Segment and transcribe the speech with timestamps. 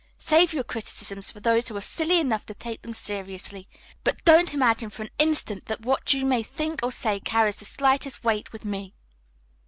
[0.17, 3.67] Save your criticisms for those who are silly enough to take them seriously,
[4.03, 7.57] but please don't imagine for an instant that what you may think or say carries
[7.57, 8.95] the slightest weight with me."